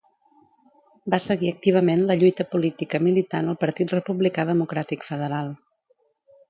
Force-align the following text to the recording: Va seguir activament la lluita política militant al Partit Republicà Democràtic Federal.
Va 1.13 1.19
seguir 1.25 1.51
activament 1.55 2.01
la 2.07 2.15
lluita 2.23 2.47
política 2.55 3.03
militant 3.09 3.53
al 3.53 3.61
Partit 3.67 3.97
Republicà 3.97 4.49
Democràtic 4.63 5.11
Federal. 5.13 5.59